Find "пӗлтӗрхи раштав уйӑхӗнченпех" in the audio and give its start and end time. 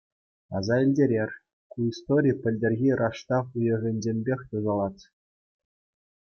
2.41-4.39